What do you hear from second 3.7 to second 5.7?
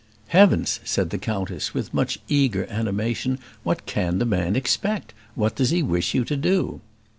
can the man expect? What does